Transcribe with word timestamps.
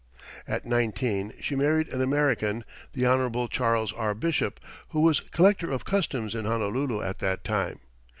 At 0.47 0.65
nineteen 0.65 1.31
she 1.41 1.55
married 1.55 1.87
an 1.89 2.01
American, 2.01 2.65
Hon. 2.99 3.47
Charles 3.49 3.93
R. 3.93 4.15
Bishop, 4.15 4.59
who 4.89 5.01
was 5.01 5.19
collector 5.19 5.69
of 5.71 5.85
customs 5.85 6.33
in 6.33 6.45
Honolulu 6.45 7.03
at 7.03 7.19
that 7.19 7.43
time. 7.43 7.81